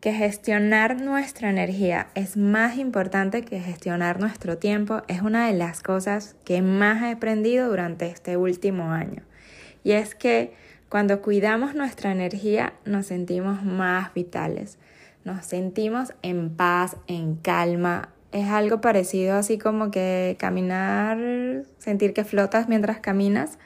que 0.00 0.14
gestionar 0.14 0.98
nuestra 0.98 1.50
energía 1.50 2.08
es 2.14 2.38
más 2.38 2.78
importante 2.78 3.42
que 3.42 3.60
gestionar 3.60 4.18
nuestro 4.18 4.56
tiempo 4.56 5.02
es 5.08 5.20
una 5.20 5.46
de 5.46 5.52
las 5.52 5.82
cosas 5.82 6.36
que 6.44 6.62
más 6.62 7.02
he 7.02 7.12
aprendido 7.12 7.68
durante 7.68 8.06
este 8.06 8.38
último 8.38 8.92
año. 8.92 9.22
Y 9.84 9.92
es 9.92 10.14
que 10.14 10.54
cuando 10.88 11.20
cuidamos 11.20 11.74
nuestra 11.74 12.12
energía 12.12 12.72
nos 12.86 13.06
sentimos 13.06 13.62
más 13.62 14.14
vitales, 14.14 14.78
nos 15.24 15.44
sentimos 15.44 16.14
en 16.22 16.48
paz, 16.48 16.96
en 17.06 17.36
calma. 17.36 18.08
Es 18.32 18.48
algo 18.48 18.80
parecido 18.80 19.36
así 19.36 19.58
como 19.58 19.90
que 19.90 20.36
caminar, 20.38 21.18
sentir 21.78 22.14
que 22.14 22.24
flotas 22.24 22.68
mientras 22.68 23.00
caminas. 23.00 23.58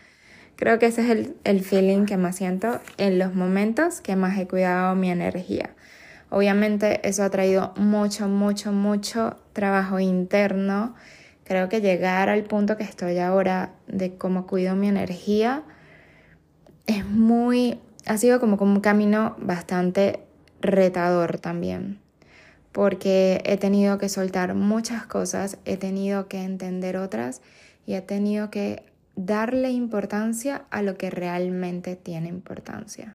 Creo 0.57 0.81
que 0.81 0.87
ese 0.87 1.03
es 1.03 1.11
el, 1.11 1.37
el 1.45 1.61
feeling 1.61 2.07
que 2.07 2.17
más 2.17 2.37
siento 2.37 2.81
en 2.99 3.21
los 3.21 3.35
momentos 3.35 4.01
que 4.01 4.17
más 4.17 4.37
he 4.37 4.49
cuidado 4.49 4.97
mi 4.97 5.11
energía. 5.11 5.71
Obviamente 6.31 7.07
eso 7.07 7.23
ha 7.23 7.31
traído 7.31 7.73
mucho, 7.77 8.29
mucho, 8.29 8.73
mucho 8.73 9.37
trabajo 9.53 10.01
interno. 10.01 10.95
Creo 11.45 11.69
que 11.69 11.81
llegar 11.81 12.29
al 12.29 12.45
punto 12.45 12.77
que 12.77 12.85
estoy 12.85 13.19
ahora 13.19 13.73
de 13.87 14.17
cómo 14.17 14.47
cuido 14.47 14.75
mi 14.75 14.89
energía 14.89 15.63
es 16.87 17.07
muy, 17.07 17.81
ha 18.07 18.17
sido 18.19 18.41
como, 18.41 18.57
como 18.57 18.75
un 18.75 18.81
camino 18.81 19.37
bastante 19.39 20.21
retador 20.61 21.39
también, 21.39 22.01
porque 22.73 23.43
he 23.45 23.57
tenido 23.57 23.99
que 23.99 24.09
soltar 24.09 24.55
muchas 24.55 25.07
cosas, 25.07 25.59
he 25.65 25.77
tenido 25.77 26.29
que 26.29 26.43
entender 26.43 26.97
otras 26.97 27.43
y 27.87 27.95
he 27.95 28.01
tenido 28.01 28.51
que 28.51 28.85
darle 29.17 29.71
importancia 29.71 30.65
a 30.71 30.83
lo 30.83 30.97
que 30.97 31.11
realmente 31.11 31.97
tiene 31.97 32.29
importancia. 32.29 33.15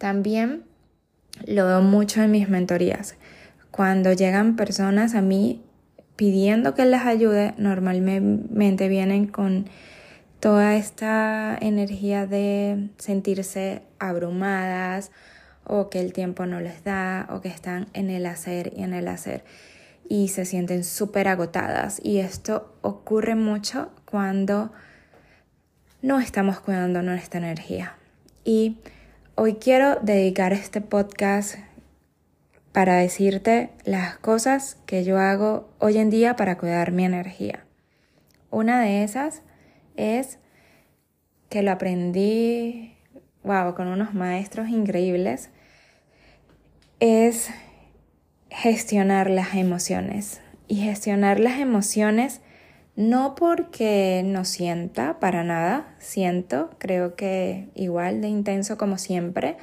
También 0.00 0.62
lo 1.46 1.66
veo 1.66 1.82
mucho 1.82 2.22
en 2.22 2.30
mis 2.30 2.48
mentorías. 2.48 3.16
Cuando 3.70 4.14
llegan 4.14 4.56
personas 4.56 5.14
a 5.14 5.20
mí 5.20 5.62
pidiendo 6.16 6.74
que 6.74 6.86
les 6.86 7.02
ayude, 7.02 7.52
normalmente 7.58 8.88
vienen 8.88 9.26
con 9.26 9.66
toda 10.40 10.74
esta 10.74 11.54
energía 11.60 12.26
de 12.26 12.88
sentirse 12.96 13.82
abrumadas 13.98 15.10
o 15.64 15.90
que 15.90 16.00
el 16.00 16.14
tiempo 16.14 16.46
no 16.46 16.60
les 16.60 16.82
da 16.82 17.28
o 17.28 17.42
que 17.42 17.48
están 17.48 17.88
en 17.92 18.08
el 18.08 18.24
hacer 18.24 18.72
y 18.74 18.84
en 18.84 18.94
el 18.94 19.06
hacer 19.06 19.44
y 20.08 20.28
se 20.28 20.46
sienten 20.46 20.82
súper 20.82 21.28
agotadas. 21.28 22.00
Y 22.02 22.20
esto 22.20 22.74
ocurre 22.80 23.34
mucho 23.34 23.90
cuando 24.06 24.72
no 26.00 26.20
estamos 26.20 26.58
cuidando 26.58 27.02
nuestra 27.02 27.38
energía. 27.38 27.96
Y 28.46 28.78
Hoy 29.36 29.54
quiero 29.54 29.96
dedicar 30.02 30.52
este 30.52 30.80
podcast 30.80 31.54
para 32.72 32.96
decirte 32.96 33.70
las 33.84 34.18
cosas 34.18 34.76
que 34.86 35.04
yo 35.04 35.18
hago 35.18 35.70
hoy 35.78 35.98
en 35.98 36.10
día 36.10 36.36
para 36.36 36.58
cuidar 36.58 36.92
mi 36.92 37.04
energía. 37.04 37.64
Una 38.50 38.80
de 38.80 39.02
esas 39.04 39.42
es 39.96 40.38
que 41.48 41.62
lo 41.62 41.70
aprendí, 41.70 42.96
wow, 43.44 43.74
con 43.74 43.86
unos 43.86 44.14
maestros 44.14 44.68
increíbles, 44.68 45.50
es 46.98 47.50
gestionar 48.50 49.30
las 49.30 49.54
emociones. 49.54 50.42
Y 50.66 50.82
gestionar 50.82 51.40
las 51.40 51.60
emociones 51.60 52.42
no 53.00 53.34
porque 53.34 54.22
no 54.26 54.44
sienta 54.44 55.18
para 55.20 55.42
nada, 55.42 55.94
siento, 55.98 56.68
creo 56.76 57.16
que 57.16 57.70
igual 57.74 58.20
de 58.20 58.28
intenso 58.28 58.76
como 58.76 58.98
siempre, 58.98 59.56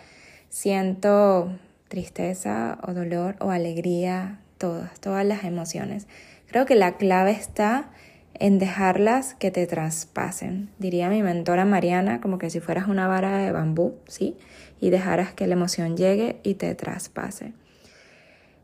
siento 0.50 1.56
tristeza 1.88 2.80
o 2.82 2.96
dolor 2.96 3.36
o 3.40 3.52
alegría, 3.52 4.40
todas, 4.58 5.00
todas 5.00 5.24
las 5.24 5.44
emociones. 5.44 6.08
Creo 6.48 6.66
que 6.66 6.74
la 6.74 6.98
clave 6.98 7.30
está 7.30 7.92
en 8.34 8.58
dejarlas 8.58 9.36
que 9.36 9.52
te 9.52 9.68
traspasen. 9.68 10.72
Diría 10.80 11.08
mi 11.10 11.22
mentora 11.22 11.64
Mariana, 11.64 12.22
como 12.22 12.40
que 12.40 12.50
si 12.50 12.60
fueras 12.60 12.88
una 12.88 13.08
vara 13.08 13.38
de 13.38 13.52
bambú, 13.52 14.00
¿sí? 14.08 14.36
Y 14.82 14.90
dejaras 14.90 15.34
que 15.34 15.46
la 15.46 15.54
emoción 15.54 15.96
llegue 15.96 16.40
y 16.42 16.56
te 16.56 16.74
traspase. 16.74 17.54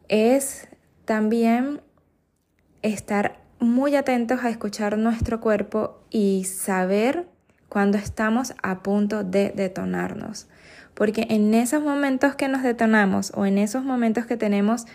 Es 0.07 0.67
también 1.05 1.81
estar 2.81 3.42
muy 3.63 3.95
atentos 3.95 4.43
a 4.43 4.49
escuchar 4.49 4.97
nuestro 4.97 5.39
cuerpo 5.39 5.99
y 6.09 6.43
saber 6.43 7.27
cuando 7.69 7.97
estamos 7.97 8.53
a 8.61 8.83
punto 8.83 9.23
de 9.23 9.49
detonarnos. 9.49 10.47
Porque 10.93 11.25
en 11.29 11.53
esos 11.53 11.81
momentos 11.81 12.35
que 12.35 12.47
nos 12.47 12.61
detonamos 12.61 13.31
o 13.35 13.45
en 13.45 13.57
esos 13.57 13.83
momentos 13.83 14.25
que 14.25 14.37
tenemos 14.37 14.85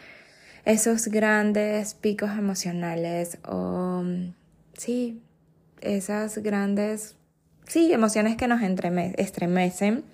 esos 0.65 1.09
grandes 1.09 1.95
picos 1.95 2.31
emocionales 2.31 3.39
o 3.45 4.05
sí, 4.75 5.23
esas 5.81 6.39
grandes, 6.39 7.17
sí, 7.67 7.93
emociones 7.93 8.37
que 8.37 8.49
nos 8.49 8.61
estremecen, 8.63 10.05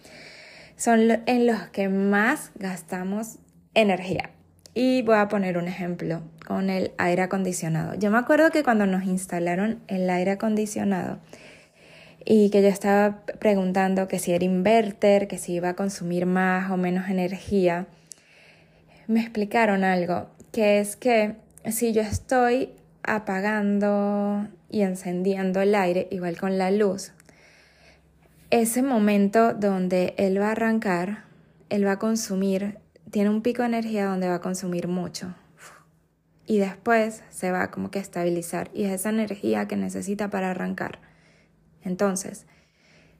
son 0.76 1.22
en 1.26 1.46
los 1.46 1.60
que 1.68 1.88
más 1.88 2.50
gastamos 2.54 3.38
energía. 3.74 4.33
Y 4.74 5.02
voy 5.02 5.16
a 5.16 5.28
poner 5.28 5.56
un 5.56 5.68
ejemplo 5.68 6.20
con 6.44 6.68
el 6.68 6.92
aire 6.98 7.22
acondicionado. 7.22 7.94
Yo 7.94 8.10
me 8.10 8.18
acuerdo 8.18 8.50
que 8.50 8.64
cuando 8.64 8.86
nos 8.86 9.04
instalaron 9.04 9.80
el 9.86 10.10
aire 10.10 10.32
acondicionado 10.32 11.18
y 12.24 12.50
que 12.50 12.60
yo 12.62 12.68
estaba 12.68 13.20
preguntando 13.38 14.08
que 14.08 14.18
si 14.18 14.32
era 14.32 14.44
inverter, 14.44 15.28
que 15.28 15.38
si 15.38 15.54
iba 15.54 15.70
a 15.70 15.74
consumir 15.74 16.26
más 16.26 16.70
o 16.70 16.76
menos 16.76 17.08
energía, 17.08 17.86
me 19.06 19.20
explicaron 19.20 19.84
algo, 19.84 20.28
que 20.50 20.80
es 20.80 20.96
que 20.96 21.36
si 21.70 21.92
yo 21.92 22.02
estoy 22.02 22.70
apagando 23.02 24.48
y 24.70 24.82
encendiendo 24.82 25.60
el 25.60 25.74
aire, 25.74 26.08
igual 26.10 26.38
con 26.38 26.58
la 26.58 26.70
luz, 26.70 27.12
ese 28.50 28.82
momento 28.82 29.52
donde 29.52 30.14
él 30.16 30.40
va 30.40 30.48
a 30.48 30.52
arrancar, 30.52 31.24
él 31.68 31.86
va 31.86 31.92
a 31.92 31.98
consumir 31.98 32.78
tiene 33.14 33.30
un 33.30 33.42
pico 33.42 33.62
de 33.62 33.68
energía 33.68 34.06
donde 34.06 34.26
va 34.26 34.34
a 34.34 34.40
consumir 34.40 34.88
mucho 34.88 35.32
y 36.48 36.58
después 36.58 37.22
se 37.30 37.52
va 37.52 37.70
como 37.70 37.88
que 37.92 38.00
a 38.00 38.02
estabilizar 38.02 38.70
y 38.74 38.82
es 38.82 38.90
esa 38.90 39.10
energía 39.10 39.68
que 39.68 39.76
necesita 39.76 40.30
para 40.30 40.50
arrancar. 40.50 40.98
Entonces, 41.84 42.44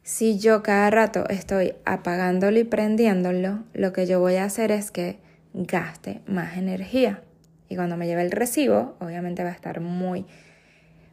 si 0.02 0.36
yo 0.36 0.64
cada 0.64 0.90
rato 0.90 1.28
estoy 1.28 1.74
apagándolo 1.84 2.58
y 2.58 2.64
prendiéndolo, 2.64 3.62
lo 3.72 3.92
que 3.92 4.06
yo 4.06 4.18
voy 4.18 4.34
a 4.34 4.46
hacer 4.46 4.72
es 4.72 4.90
que 4.90 5.20
gaste 5.52 6.22
más 6.26 6.56
energía. 6.56 7.22
Y 7.68 7.76
cuando 7.76 7.96
me 7.96 8.08
lleve 8.08 8.22
el 8.22 8.32
recibo, 8.32 8.96
obviamente 8.98 9.44
va 9.44 9.50
a 9.50 9.52
estar 9.52 9.78
muy 9.80 10.26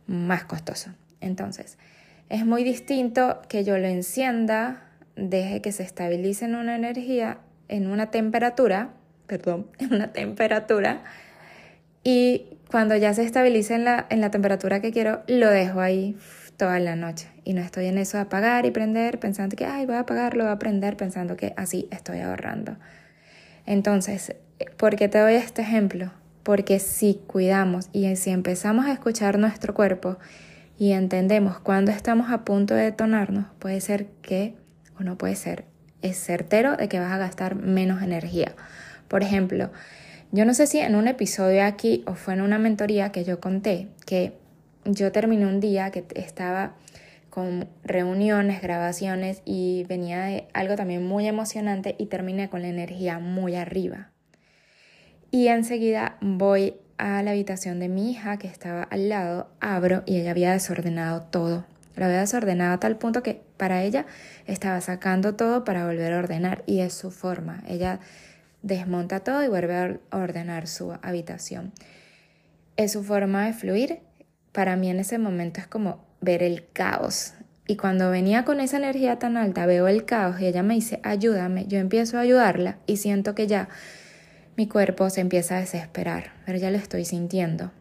más 0.08 0.46
costoso. 0.46 0.90
Entonces, 1.20 1.78
es 2.30 2.48
muy 2.48 2.64
distinto 2.64 3.44
que 3.48 3.64
yo 3.64 3.78
lo 3.78 3.86
encienda, 3.86 4.90
deje 5.16 5.62
que 5.62 5.72
se 5.72 5.84
estabilice 5.84 6.46
en 6.46 6.56
una 6.56 6.76
energía 6.76 7.42
en 7.72 7.88
una 7.88 8.12
temperatura, 8.12 8.92
perdón, 9.26 9.68
en 9.80 9.94
una 9.94 10.14
temperatura, 10.14 11.04
y 12.04 12.58
cuando 12.70 12.96
ya 12.96 13.14
se 13.14 13.24
estabilice 13.24 13.76
en 13.76 13.86
la, 13.86 14.06
en 14.10 14.22
la 14.22 14.32
temperatura 14.32 14.82
que 14.82 14.92
quiero, 14.92 15.24
lo 15.28 15.50
dejo 15.50 15.82
ahí 15.82 16.18
toda 16.58 16.80
la 16.80 16.96
noche. 16.96 17.28
Y 17.44 17.54
no 17.54 17.62
estoy 17.62 17.88
en 17.88 17.98
eso 17.98 18.18
de 18.18 18.24
apagar 18.24 18.66
y 18.66 18.72
prender 18.72 19.20
pensando 19.20 19.56
que, 19.56 19.66
ay, 19.66 19.86
voy 19.86 19.96
a 19.96 20.02
apagarlo, 20.02 20.44
voy 20.44 20.54
a 20.54 20.60
prender 20.60 20.96
pensando 20.96 21.36
que 21.36 21.54
así 21.58 21.88
estoy 21.92 22.20
ahorrando. 22.20 22.78
Entonces, 23.66 24.36
¿por 24.78 24.96
qué 24.96 25.08
te 25.08 25.20
doy 25.20 25.34
este 25.34 25.62
ejemplo? 25.62 26.12
Porque 26.44 26.80
si 26.80 27.22
cuidamos 27.28 27.90
y 27.94 28.16
si 28.16 28.32
empezamos 28.32 28.86
a 28.86 28.94
escuchar 28.94 29.38
nuestro 29.38 29.74
cuerpo 29.74 30.18
y 30.78 30.94
entendemos 30.94 31.60
cuándo 31.60 31.92
estamos 31.92 32.32
a 32.32 32.44
punto 32.46 32.74
de 32.74 32.84
detonarnos, 32.84 33.46
puede 33.60 33.82
ser 33.82 34.08
que, 34.22 34.56
o 35.00 35.04
no 35.04 35.18
puede 35.18 35.36
ser, 35.36 35.66
es 36.02 36.18
certero 36.18 36.78
de 36.78 36.88
que 36.88 37.00
vas 37.00 37.12
a 37.12 37.18
gastar 37.18 37.56
menos 37.56 38.02
energía. 38.02 38.54
Por 39.08 39.24
ejemplo, 39.24 39.72
yo 40.32 40.46
no 40.46 40.54
sé 40.54 40.68
si 40.68 40.80
en 40.80 40.96
un 40.96 41.08
episodio 41.08 41.64
aquí 41.66 42.04
o 42.08 42.16
fue 42.16 42.34
en 42.34 42.42
una 42.42 42.58
mentoría 42.58 43.12
que 43.12 43.24
yo 43.24 43.40
conté 43.40 43.90
que 44.06 44.34
yo 44.86 45.12
terminé 45.12 45.46
un 45.46 45.60
día 45.60 45.92
que 45.92 46.06
estaba 46.16 46.74
con 47.30 47.68
reuniones, 47.84 48.62
grabaciones 48.62 49.42
y 49.46 49.86
venía 49.88 50.24
de 50.24 50.48
algo 50.54 50.76
también 50.76 51.06
muy 51.06 51.28
emocionante 51.28 51.96
y 51.98 52.08
terminé 52.08 52.50
con 52.50 52.62
la 52.62 52.68
energía 52.68 53.20
muy 53.20 53.56
arriba. 53.56 54.10
Y 55.32 55.48
enseguida 55.48 56.18
voy 56.20 56.76
a 56.98 57.24
la 57.24 57.32
habitación 57.32 57.80
de 57.80 57.88
mi 57.88 58.12
hija 58.12 58.38
que 58.38 58.48
estaba 58.48 58.84
al 58.84 59.10
lado, 59.10 59.50
abro 59.62 60.04
y 60.06 60.18
ella 60.18 60.32
había 60.32 60.52
desordenado 60.52 61.22
todo. 61.22 61.66
Lo 61.96 62.06
había 62.06 62.20
desordenado 62.20 62.74
a 62.74 62.80
tal 62.80 62.98
punto 62.98 63.24
que 63.24 63.42
para 63.62 63.84
ella 63.84 64.08
estaba 64.48 64.82
sacando 64.82 65.36
todo 65.36 65.64
para 65.64 65.86
volver 65.86 66.14
a 66.14 66.18
ordenar 66.18 66.64
y 66.66 66.80
es 66.80 66.96
su 66.96 67.12
forma. 67.12 67.62
Ella 67.68 68.00
desmonta 68.64 69.20
todo 69.20 69.44
y 69.44 69.50
vuelve 69.50 69.76
a 69.76 70.00
ordenar 70.18 70.66
su 70.66 70.98
habitación. 71.04 71.72
Es 72.76 72.94
su 72.94 73.04
forma 73.04 73.46
de 73.46 73.54
fluir. 73.54 74.00
Para 74.52 74.78
mí 74.78 74.90
en 74.90 75.00
ese 75.00 75.20
momento 75.20 75.60
es 75.60 75.68
como 75.68 76.04
ver 76.22 76.42
el 76.42 76.72
caos. 76.74 77.36
Y 77.68 77.76
cuando 77.76 78.10
venía 78.10 78.46
con 78.46 78.62
esa 78.62 78.78
energía 78.78 79.20
tan 79.20 79.38
alta, 79.38 79.68
veo 79.68 79.88
el 79.88 80.06
caos 80.06 80.42
y 80.42 80.48
ella 80.48 80.64
me 80.64 80.74
dice, 80.74 81.00
ayúdame, 81.04 81.68
yo 81.68 81.78
empiezo 81.78 82.18
a 82.18 82.22
ayudarla 82.22 82.80
y 82.88 82.98
siento 82.98 83.36
que 83.36 83.46
ya 83.46 83.70
mi 84.58 84.68
cuerpo 84.68 85.12
se 85.12 85.22
empieza 85.22 85.58
a 85.58 85.60
desesperar, 85.60 86.32
pero 86.48 86.58
ya 86.58 86.72
lo 86.72 86.78
estoy 86.78 87.06
sintiendo. 87.06 87.72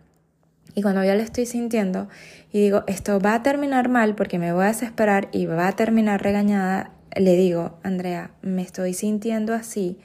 Y 0.74 0.82
cuando 0.82 1.02
ya 1.04 1.14
lo 1.14 1.22
estoy 1.22 1.46
sintiendo 1.46 2.08
y 2.52 2.60
digo, 2.60 2.84
esto 2.86 3.18
va 3.20 3.34
a 3.34 3.42
terminar 3.42 3.88
mal 3.88 4.14
porque 4.14 4.38
me 4.38 4.52
voy 4.52 4.64
a 4.64 4.68
desesperar 4.68 5.28
y 5.32 5.46
va 5.46 5.68
a 5.68 5.76
terminar 5.76 6.22
regañada, 6.22 6.92
le 7.16 7.36
digo, 7.36 7.78
Andrea, 7.82 8.30
me 8.42 8.62
estoy 8.62 8.94
sintiendo 8.94 9.54
así, 9.54 9.98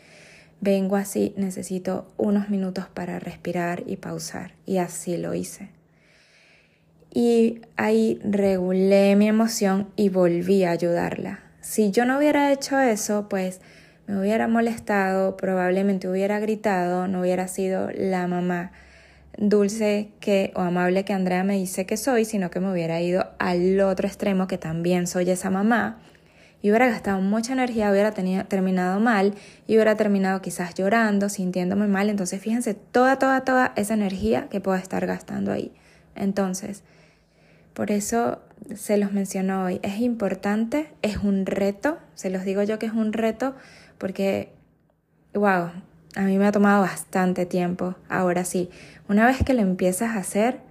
vengo 0.61 0.95
así, 0.95 1.33
necesito 1.37 2.07
unos 2.17 2.49
minutos 2.49 2.87
para 2.87 3.19
respirar 3.19 3.83
y 3.85 3.97
pausar. 3.97 4.53
Y 4.65 4.77
así 4.77 5.17
lo 5.17 5.33
hice. 5.33 5.69
Y 7.13 7.61
ahí 7.77 8.19
regulé 8.23 9.15
mi 9.15 9.27
emoción 9.27 9.89
y 9.95 10.09
volví 10.09 10.63
a 10.63 10.71
ayudarla. 10.71 11.39
Si 11.61 11.91
yo 11.91 12.05
no 12.05 12.17
hubiera 12.17 12.51
hecho 12.51 12.79
eso, 12.79 13.29
pues 13.29 13.61
me 14.07 14.19
hubiera 14.19 14.47
molestado, 14.47 15.37
probablemente 15.37 16.07
hubiera 16.07 16.39
gritado, 16.39 17.07
no 17.07 17.21
hubiera 17.21 17.47
sido 17.47 17.89
la 17.91 18.27
mamá 18.27 18.71
dulce 19.37 20.11
que 20.19 20.51
o 20.55 20.61
amable 20.61 21.05
que 21.05 21.13
Andrea 21.13 21.43
me 21.43 21.55
dice 21.55 21.85
que 21.85 21.97
soy, 21.97 22.25
sino 22.25 22.49
que 22.51 22.59
me 22.59 22.71
hubiera 22.71 23.01
ido 23.01 23.27
al 23.39 23.79
otro 23.81 24.07
extremo 24.07 24.47
que 24.47 24.57
también 24.57 25.07
soy 25.07 25.29
esa 25.29 25.49
mamá 25.49 25.99
y 26.65 26.69
hubiera 26.69 26.87
gastado 26.87 27.21
mucha 27.21 27.53
energía, 27.53 27.91
hubiera 27.91 28.11
tenido, 28.11 28.43
terminado 28.45 28.99
mal 28.99 29.35
y 29.67 29.75
hubiera 29.75 29.95
terminado 29.95 30.41
quizás 30.41 30.73
llorando, 30.73 31.29
sintiéndome 31.29 31.85
mal. 31.85 32.09
Entonces 32.09 32.41
fíjense 32.41 32.73
toda, 32.73 33.19
toda, 33.19 33.41
toda 33.41 33.71
esa 33.75 33.93
energía 33.93 34.47
que 34.49 34.61
puedo 34.61 34.75
estar 34.75 35.05
gastando 35.05 35.51
ahí. 35.51 35.71
Entonces, 36.15 36.81
por 37.75 37.91
eso 37.91 38.39
se 38.73 38.97
los 38.97 39.11
menciono 39.11 39.65
hoy. 39.65 39.79
Es 39.83 39.99
importante, 39.99 40.89
es 41.01 41.17
un 41.17 41.45
reto, 41.45 41.99
se 42.15 42.31
los 42.31 42.45
digo 42.45 42.63
yo 42.63 42.79
que 42.79 42.87
es 42.87 42.93
un 42.93 43.13
reto 43.13 43.53
porque, 43.99 44.51
wow, 45.35 45.69
a 46.15 46.21
mí 46.21 46.37
me 46.37 46.47
ha 46.47 46.51
tomado 46.51 46.81
bastante 46.81 47.45
tiempo. 47.45 47.95
Ahora 48.09 48.45
sí, 48.45 48.69
una 49.07 49.25
vez 49.25 49.43
que 49.43 49.53
lo 49.53 49.61
empiezas 49.61 50.15
a 50.15 50.19
hacer, 50.19 50.61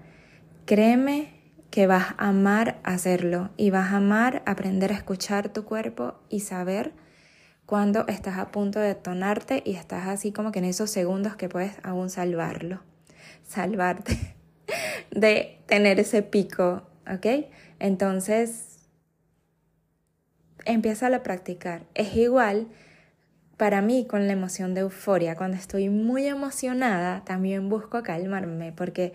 créeme 0.64 1.34
que 1.70 1.86
vas 1.86 2.14
a 2.18 2.28
amar 2.28 2.80
hacerlo 2.82 3.50
y 3.56 3.70
vas 3.70 3.92
a 3.92 3.96
amar 3.96 4.42
aprender 4.46 4.92
a 4.92 4.96
escuchar 4.96 5.50
tu 5.50 5.64
cuerpo 5.64 6.14
y 6.28 6.40
saber 6.40 6.92
cuando 7.66 8.06
estás 8.06 8.38
a 8.38 8.48
punto 8.48 8.78
de 8.78 8.88
detonarte 8.88 9.62
y 9.64 9.74
estás 9.74 10.06
así 10.06 10.32
como 10.32 10.52
que 10.52 10.60
en 10.60 10.66
esos 10.66 10.90
segundos 10.90 11.36
que 11.36 11.48
puedes 11.48 11.74
aún 11.82 12.10
salvarlo, 12.10 12.80
salvarte 13.42 14.36
de 15.10 15.58
tener 15.66 15.98
ese 16.00 16.22
pico, 16.22 16.82
¿ok? 17.12 17.46
Entonces, 17.78 18.88
empieza 20.64 21.08
a 21.08 21.22
practicar. 21.22 21.82
Es 21.94 22.14
igual 22.16 22.68
para 23.56 23.82
mí 23.82 24.06
con 24.06 24.26
la 24.26 24.32
emoción 24.32 24.74
de 24.74 24.82
euforia. 24.82 25.36
Cuando 25.36 25.56
estoy 25.56 25.88
muy 25.88 26.26
emocionada, 26.26 27.24
también 27.24 27.68
busco 27.68 28.02
calmarme 28.02 28.72
porque, 28.72 29.12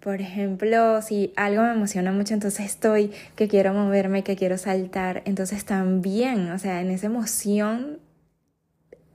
por 0.00 0.20
ejemplo, 0.20 1.02
si 1.02 1.32
algo 1.36 1.62
me 1.62 1.72
emociona 1.72 2.12
mucho, 2.12 2.34
entonces 2.34 2.66
estoy 2.66 3.10
que 3.36 3.48
quiero 3.48 3.72
moverme, 3.72 4.22
que 4.22 4.36
quiero 4.36 4.58
saltar, 4.58 5.22
entonces 5.24 5.64
también, 5.64 6.50
o 6.50 6.58
sea, 6.58 6.80
en 6.80 6.90
esa 6.90 7.06
emoción, 7.06 7.98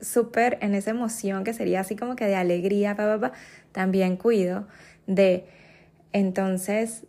súper, 0.02 0.58
en 0.62 0.76
esa 0.76 0.92
emoción 0.92 1.44
que 1.44 1.54
sería 1.54 1.82
así 1.82 1.96
como 1.96 2.16
que 2.16 2.26
de 2.26 2.36
alegría, 2.36 2.96
pa, 2.96 3.32
también 3.72 4.18
cuido 4.18 4.68
de 5.08 5.46
entonces 6.14 7.06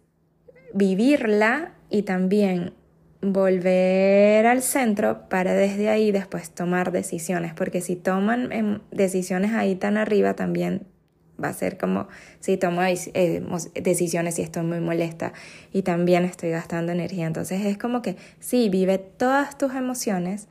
vivirla 0.72 1.72
y 1.90 2.02
también 2.02 2.74
volver 3.20 4.46
al 4.46 4.62
centro 4.62 5.28
para 5.28 5.54
desde 5.54 5.88
ahí 5.88 6.12
después 6.12 6.50
tomar 6.50 6.92
decisiones, 6.92 7.52
porque 7.54 7.80
si 7.80 7.96
toman 7.96 8.52
em, 8.52 8.80
decisiones 8.90 9.52
ahí 9.52 9.74
tan 9.74 9.96
arriba 9.96 10.34
también 10.34 10.86
va 11.42 11.48
a 11.48 11.52
ser 11.52 11.78
como 11.78 12.08
si 12.40 12.56
tomo 12.56 12.80
decisiones 13.74 14.38
y 14.38 14.42
estoy 14.42 14.64
muy 14.64 14.80
molesta 14.80 15.32
y 15.72 15.82
también 15.82 16.24
estoy 16.24 16.50
gastando 16.50 16.92
energía. 16.92 17.26
Entonces 17.26 17.64
es 17.64 17.78
como 17.78 18.02
que 18.02 18.16
sí, 18.40 18.68
vive 18.68 18.98
todas 18.98 19.56
tus 19.56 19.74
emociones, 19.74 20.48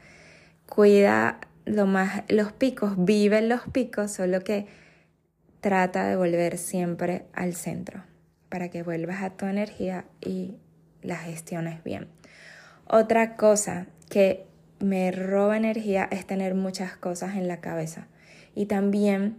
cuida 0.65 1.39
lo 1.65 1.85
más 1.85 2.23
los 2.29 2.53
picos, 2.53 2.93
vive 2.97 3.41
los 3.41 3.61
picos, 3.71 4.11
solo 4.11 4.41
que 4.41 4.65
trata 5.59 6.07
de 6.07 6.15
volver 6.15 6.57
siempre 6.57 7.25
al 7.33 7.53
centro 7.53 8.03
para 8.49 8.69
que 8.69 8.83
vuelvas 8.83 9.21
a 9.23 9.31
tu 9.31 9.45
energía 9.45 10.05
y 10.21 10.55
la 11.01 11.17
gestiones 11.17 11.83
bien. 11.83 12.07
Otra 12.89 13.35
cosa 13.35 13.87
que 14.09 14.45
me 14.79 15.11
roba 15.11 15.57
energía 15.57 16.07
es 16.09 16.25
tener 16.25 16.55
muchas 16.55 16.95
cosas 16.95 17.35
en 17.35 17.47
la 17.47 17.57
cabeza. 17.57 18.07
Y 18.55 18.67
también 18.67 19.37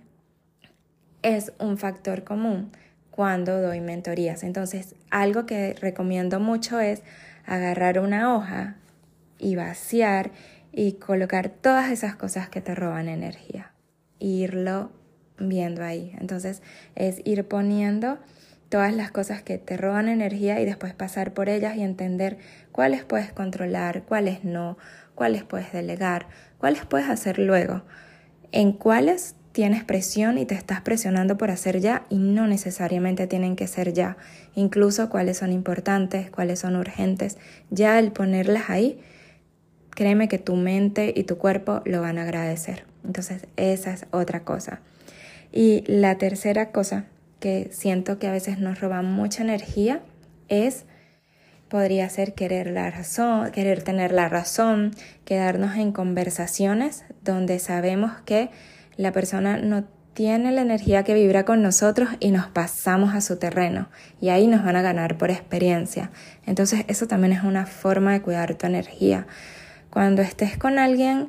es 1.22 1.52
un 1.58 1.78
factor 1.78 2.24
común 2.24 2.70
cuando 3.10 3.60
doy 3.60 3.80
mentorías. 3.80 4.42
Entonces, 4.42 4.94
algo 5.10 5.46
que 5.46 5.74
recomiendo 5.80 6.40
mucho 6.40 6.78
es 6.78 7.02
agarrar 7.46 7.98
una 7.98 8.36
hoja 8.36 8.76
y 9.38 9.56
vaciar 9.56 10.30
y 10.72 10.92
colocar 10.92 11.48
todas 11.48 11.90
esas 11.90 12.14
cosas 12.14 12.48
que 12.48 12.60
te 12.60 12.74
roban 12.74 13.08
energía. 13.08 13.72
irlo 14.20 14.90
viendo 15.38 15.84
ahí. 15.84 16.12
Entonces, 16.20 16.62
es 16.96 17.20
ir 17.24 17.46
poniendo 17.46 18.18
todas 18.68 18.94
las 18.94 19.10
cosas 19.10 19.42
que 19.42 19.58
te 19.58 19.76
roban 19.76 20.08
energía 20.08 20.60
y 20.60 20.64
después 20.64 20.94
pasar 20.94 21.32
por 21.32 21.48
ellas 21.48 21.76
y 21.76 21.82
entender 21.82 22.38
cuáles 22.72 23.04
puedes 23.04 23.32
controlar, 23.32 24.02
cuáles 24.02 24.44
no, 24.44 24.76
cuáles 25.14 25.42
puedes 25.42 25.72
delegar, 25.72 26.28
cuáles 26.58 26.84
puedes 26.84 27.08
hacer 27.08 27.38
luego, 27.38 27.82
en 28.52 28.72
cuáles 28.72 29.34
tienes 29.52 29.82
presión 29.84 30.38
y 30.38 30.44
te 30.44 30.54
estás 30.54 30.82
presionando 30.82 31.38
por 31.38 31.50
hacer 31.50 31.80
ya 31.80 32.04
y 32.10 32.18
no 32.18 32.46
necesariamente 32.46 33.26
tienen 33.26 33.56
que 33.56 33.66
ser 33.66 33.92
ya, 33.92 34.16
incluso 34.54 35.08
cuáles 35.08 35.38
son 35.38 35.52
importantes, 35.52 36.30
cuáles 36.30 36.60
son 36.60 36.76
urgentes, 36.76 37.38
ya 37.70 37.98
el 37.98 38.12
ponerlas 38.12 38.70
ahí, 38.70 39.00
créeme 39.90 40.28
que 40.28 40.38
tu 40.38 40.54
mente 40.54 41.12
y 41.16 41.24
tu 41.24 41.38
cuerpo 41.38 41.82
lo 41.84 42.02
van 42.02 42.18
a 42.18 42.22
agradecer. 42.22 42.84
Entonces 43.04 43.46
esa 43.56 43.92
es 43.92 44.06
otra 44.12 44.44
cosa. 44.44 44.80
Y 45.50 45.82
la 45.86 46.18
tercera 46.18 46.70
cosa 46.70 47.06
que 47.40 47.68
siento 47.72 48.18
que 48.18 48.28
a 48.28 48.32
veces 48.32 48.58
nos 48.58 48.80
roba 48.80 49.02
mucha 49.02 49.42
energía 49.42 50.02
es 50.48 50.84
podría 51.68 52.08
ser 52.08 52.34
querer 52.34 52.68
la 52.70 52.90
razón, 52.90 53.50
querer 53.50 53.82
tener 53.82 54.12
la 54.12 54.28
razón, 54.28 54.92
quedarnos 55.24 55.76
en 55.76 55.92
conversaciones 55.92 57.04
donde 57.22 57.58
sabemos 57.58 58.12
que 58.24 58.50
la 58.96 59.12
persona 59.12 59.58
no 59.58 59.84
tiene 60.14 60.50
la 60.50 60.62
energía 60.62 61.04
que 61.04 61.14
vibra 61.14 61.44
con 61.44 61.62
nosotros 61.62 62.08
y 62.18 62.32
nos 62.32 62.46
pasamos 62.46 63.14
a 63.14 63.20
su 63.20 63.38
terreno 63.38 63.88
y 64.20 64.30
ahí 64.30 64.48
nos 64.48 64.64
van 64.64 64.74
a 64.74 64.82
ganar 64.82 65.16
por 65.16 65.30
experiencia. 65.30 66.10
Entonces 66.44 66.84
eso 66.88 67.06
también 67.06 67.32
es 67.32 67.44
una 67.44 67.66
forma 67.66 68.12
de 68.12 68.22
cuidar 68.22 68.56
tu 68.56 68.66
energía. 68.66 69.28
Cuando 69.90 70.22
estés 70.22 70.58
con 70.58 70.78
alguien 70.78 71.28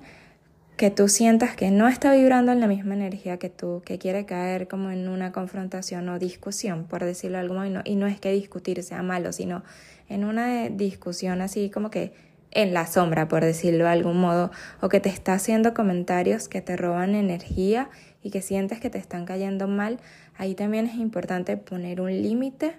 que 0.79 0.91
tú 0.91 1.09
sientas 1.09 1.57
que 1.57 1.71
no 1.71 1.89
está 1.89 2.13
vibrando 2.13 2.53
en 2.53 2.61
la 2.61 2.67
misma 2.67 2.93
energía 2.93 3.35
que 3.35 3.49
tú, 3.49 3.81
que 3.83 3.99
quiere 3.99 4.25
caer 4.25 4.69
como 4.69 4.91
en 4.91 5.09
una 5.09 5.33
confrontación 5.33 6.07
o 6.07 6.19
discusión, 6.19 6.85
por 6.85 7.03
decirlo 7.03 7.35
de 7.35 7.41
algún 7.41 7.57
modo, 7.57 7.67
y 7.67 7.69
no, 7.69 7.81
y 7.83 7.95
no 7.97 8.07
es 8.07 8.17
que 8.21 8.31
discutir 8.31 8.81
sea 8.81 9.03
malo, 9.03 9.33
sino 9.33 9.61
en 10.07 10.23
una 10.23 10.69
discusión 10.69 11.41
así 11.41 11.69
como 11.69 11.91
que 11.91 12.13
en 12.51 12.73
la 12.73 12.87
sombra, 12.87 13.27
por 13.27 13.43
decirlo 13.43 13.83
de 13.83 13.89
algún 13.89 14.21
modo, 14.21 14.51
o 14.79 14.87
que 14.87 15.01
te 15.01 15.09
está 15.09 15.33
haciendo 15.33 15.73
comentarios 15.73 16.47
que 16.47 16.61
te 16.61 16.77
roban 16.77 17.13
energía 17.13 17.89
y 18.23 18.31
que 18.31 18.41
sientes 18.41 18.79
que 18.79 18.89
te 18.89 18.99
están 18.99 19.25
cayendo 19.25 19.67
mal, 19.67 19.99
ahí 20.37 20.55
también 20.55 20.85
es 20.85 20.95
importante 20.95 21.57
poner 21.57 21.99
un 21.99 22.21
límite 22.21 22.77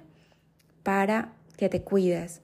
para 0.82 1.32
que 1.58 1.68
te 1.68 1.82
cuides, 1.82 2.40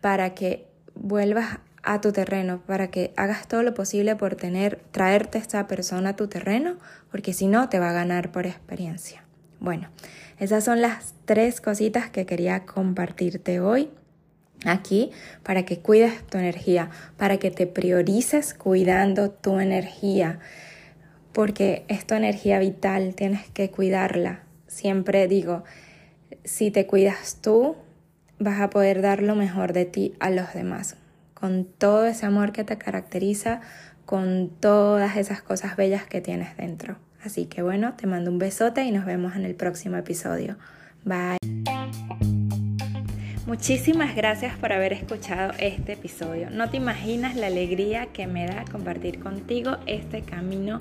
para 0.00 0.32
que 0.34 0.68
vuelvas 0.94 1.58
a 1.82 2.00
tu 2.00 2.12
terreno, 2.12 2.60
para 2.66 2.88
que 2.88 3.12
hagas 3.16 3.48
todo 3.48 3.62
lo 3.62 3.74
posible 3.74 4.16
por 4.16 4.36
tener, 4.36 4.80
traerte 4.92 5.38
esta 5.38 5.66
persona 5.66 6.10
a 6.10 6.16
tu 6.16 6.28
terreno, 6.28 6.76
porque 7.10 7.32
si 7.32 7.46
no 7.46 7.68
te 7.68 7.78
va 7.78 7.90
a 7.90 7.92
ganar 7.92 8.30
por 8.30 8.46
experiencia. 8.46 9.24
Bueno, 9.58 9.88
esas 10.38 10.64
son 10.64 10.80
las 10.80 11.14
tres 11.24 11.60
cositas 11.60 12.10
que 12.10 12.26
quería 12.26 12.64
compartirte 12.66 13.60
hoy. 13.60 13.90
aquí 14.64 15.10
para 15.42 15.64
que 15.64 15.80
cuides 15.80 16.24
tu 16.26 16.38
energía, 16.38 16.90
para 17.16 17.38
que 17.38 17.50
te 17.50 17.66
priorices 17.66 18.54
cuidando 18.54 19.30
tu 19.30 19.58
energía, 19.58 20.38
porque 21.32 21.84
es 21.88 22.06
tu 22.06 22.14
energía 22.14 22.58
vital, 22.58 23.14
tienes 23.14 23.48
que 23.50 23.70
cuidarla. 23.70 24.42
Siempre 24.68 25.26
digo, 25.26 25.64
si 26.44 26.70
te 26.70 26.86
cuidas 26.86 27.38
tú, 27.40 27.76
vas 28.38 28.60
a 28.60 28.70
poder 28.70 29.02
dar 29.02 29.22
lo 29.22 29.34
mejor 29.34 29.72
de 29.72 29.84
ti 29.84 30.14
a 30.20 30.30
los 30.30 30.52
demás, 30.54 30.96
con 31.42 31.64
todo 31.64 32.06
ese 32.06 32.24
amor 32.24 32.52
que 32.52 32.62
te 32.62 32.78
caracteriza, 32.78 33.62
con 34.04 34.48
todas 34.60 35.16
esas 35.16 35.42
cosas 35.42 35.74
bellas 35.74 36.04
que 36.04 36.20
tienes 36.20 36.56
dentro. 36.56 36.98
Así 37.24 37.46
que 37.46 37.62
bueno, 37.62 37.94
te 37.94 38.06
mando 38.06 38.30
un 38.30 38.38
besote 38.38 38.84
y 38.84 38.92
nos 38.92 39.04
vemos 39.04 39.34
en 39.34 39.44
el 39.44 39.56
próximo 39.56 39.96
episodio. 39.96 40.56
Bye. 41.04 41.38
Muchísimas 43.44 44.14
gracias 44.14 44.56
por 44.56 44.72
haber 44.72 44.92
escuchado 44.92 45.52
este 45.58 45.94
episodio. 45.94 46.48
No 46.48 46.70
te 46.70 46.76
imaginas 46.76 47.34
la 47.34 47.48
alegría 47.48 48.06
que 48.12 48.28
me 48.28 48.46
da 48.46 48.64
compartir 48.70 49.18
contigo 49.18 49.78
este 49.86 50.22
camino 50.22 50.78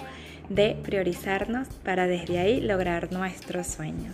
de 0.49 0.77
priorizarnos 0.83 1.69
para 1.83 2.05
desde 2.05 2.37
ahí 2.37 2.61
lograr 2.61 3.11
nuestros 3.11 3.65
sueños. 3.65 4.13